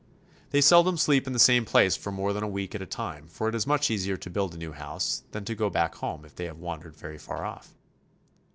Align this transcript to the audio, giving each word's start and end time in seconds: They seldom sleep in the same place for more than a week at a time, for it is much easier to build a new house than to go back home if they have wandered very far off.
They 0.49 0.61
seldom 0.61 0.97
sleep 0.97 1.27
in 1.27 1.33
the 1.33 1.37
same 1.37 1.63
place 1.63 1.95
for 1.95 2.11
more 2.11 2.33
than 2.33 2.41
a 2.43 2.47
week 2.47 2.73
at 2.73 2.81
a 2.81 2.87
time, 2.87 3.27
for 3.27 3.47
it 3.47 3.53
is 3.53 3.67
much 3.67 3.91
easier 3.91 4.17
to 4.17 4.31
build 4.31 4.55
a 4.55 4.57
new 4.57 4.71
house 4.71 5.21
than 5.29 5.45
to 5.45 5.53
go 5.53 5.69
back 5.69 5.93
home 5.93 6.25
if 6.25 6.33
they 6.35 6.45
have 6.45 6.57
wandered 6.57 6.97
very 6.97 7.19
far 7.19 7.45
off. 7.45 7.75